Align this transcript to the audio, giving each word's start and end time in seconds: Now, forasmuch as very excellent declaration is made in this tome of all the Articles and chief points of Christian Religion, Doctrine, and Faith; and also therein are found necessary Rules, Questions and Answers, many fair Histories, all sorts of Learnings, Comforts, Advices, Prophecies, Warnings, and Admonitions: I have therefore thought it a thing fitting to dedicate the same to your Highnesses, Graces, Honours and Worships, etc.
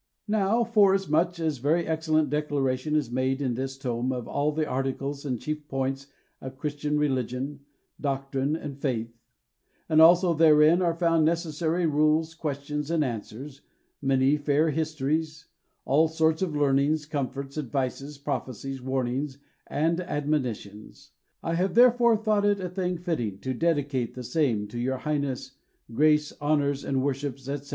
Now, 0.27 0.63
forasmuch 0.63 1.39
as 1.39 1.59
very 1.59 1.85
excellent 1.85 2.31
declaration 2.31 2.95
is 2.95 3.11
made 3.11 3.39
in 3.39 3.53
this 3.53 3.77
tome 3.77 4.11
of 4.11 4.27
all 4.27 4.51
the 4.51 4.65
Articles 4.67 5.25
and 5.25 5.39
chief 5.39 5.67
points 5.67 6.07
of 6.41 6.57
Christian 6.57 6.97
Religion, 6.97 7.59
Doctrine, 8.01 8.55
and 8.55 8.79
Faith; 8.79 9.15
and 9.87 10.01
also 10.01 10.33
therein 10.33 10.81
are 10.81 10.95
found 10.95 11.23
necessary 11.23 11.85
Rules, 11.85 12.33
Questions 12.33 12.89
and 12.89 13.03
Answers, 13.05 13.61
many 14.01 14.37
fair 14.37 14.71
Histories, 14.71 15.45
all 15.85 16.07
sorts 16.07 16.41
of 16.41 16.55
Learnings, 16.55 17.05
Comforts, 17.05 17.55
Advices, 17.55 18.17
Prophecies, 18.17 18.81
Warnings, 18.81 19.37
and 19.67 19.99
Admonitions: 20.01 21.11
I 21.43 21.53
have 21.53 21.75
therefore 21.75 22.17
thought 22.17 22.43
it 22.43 22.59
a 22.59 22.69
thing 22.69 22.97
fitting 22.97 23.37
to 23.41 23.53
dedicate 23.53 24.15
the 24.15 24.23
same 24.23 24.67
to 24.69 24.79
your 24.79 24.97
Highnesses, 24.97 25.51
Graces, 25.93 26.35
Honours 26.41 26.83
and 26.83 27.03
Worships, 27.03 27.47
etc. 27.47 27.69